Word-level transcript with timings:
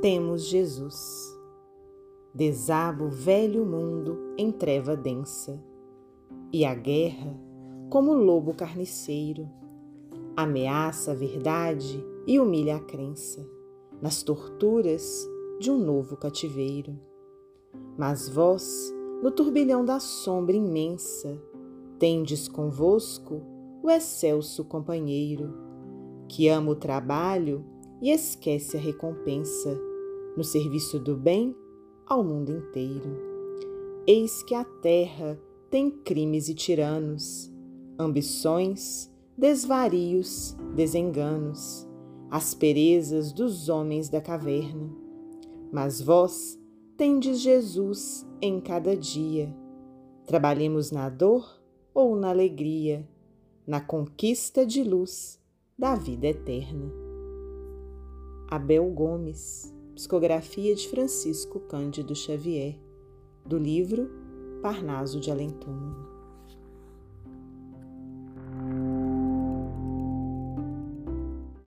temos 0.00 0.44
Jesus. 0.44 1.36
Desaba 2.32 3.04
o 3.04 3.10
velho 3.10 3.64
mundo 3.64 4.34
em 4.36 4.52
treva 4.52 4.96
densa, 4.96 5.60
e 6.52 6.64
a 6.64 6.74
guerra, 6.74 7.38
como 7.90 8.14
lobo 8.14 8.54
carniceiro, 8.54 9.48
ameaça 10.36 11.12
a 11.12 11.14
verdade 11.14 12.04
e 12.26 12.38
humilha 12.38 12.76
a 12.76 12.80
crença 12.80 13.44
nas 14.00 14.22
torturas 14.22 15.28
de 15.58 15.70
um 15.70 15.78
novo 15.78 16.16
cativeiro. 16.16 16.96
Mas 17.96 18.28
vós, 18.28 18.94
no 19.20 19.32
turbilhão 19.32 19.84
da 19.84 19.98
sombra 19.98 20.54
imensa, 20.54 21.42
tendes 21.98 22.46
convosco 22.46 23.42
o 23.82 23.90
excelso 23.90 24.64
companheiro, 24.64 25.52
que 26.28 26.48
ama 26.48 26.70
o 26.70 26.76
trabalho 26.76 27.64
e 28.00 28.10
esquece 28.10 28.76
a 28.76 28.80
recompensa 28.80 29.87
no 30.38 30.44
serviço 30.44 31.00
do 31.00 31.16
bem 31.16 31.52
ao 32.06 32.22
mundo 32.22 32.52
inteiro. 32.52 33.10
Eis 34.06 34.40
que 34.44 34.54
a 34.54 34.62
terra 34.62 35.36
tem 35.68 35.90
crimes 35.90 36.48
e 36.48 36.54
tiranos, 36.54 37.52
ambições, 37.98 39.12
desvarios, 39.36 40.56
desenganos, 40.76 41.88
asperezas 42.30 43.32
dos 43.32 43.68
homens 43.68 44.08
da 44.08 44.20
caverna. 44.20 44.88
Mas 45.72 46.00
vós 46.00 46.56
tendes 46.96 47.40
Jesus 47.40 48.24
em 48.40 48.60
cada 48.60 48.96
dia. 48.96 49.52
Trabalhemos 50.24 50.92
na 50.92 51.08
dor 51.08 51.60
ou 51.92 52.14
na 52.14 52.30
alegria, 52.30 53.04
na 53.66 53.80
conquista 53.80 54.64
de 54.64 54.84
luz 54.84 55.40
da 55.76 55.96
vida 55.96 56.28
eterna. 56.28 56.92
Abel 58.48 58.88
Gomes, 58.92 59.76
psicografia 59.98 60.76
de 60.76 60.86
Francisco 60.86 61.58
Cândido 61.58 62.14
Xavier, 62.14 62.78
do 63.44 63.58
livro 63.58 64.08
Parnaso 64.62 65.18
de 65.18 65.28
Além 65.28 65.50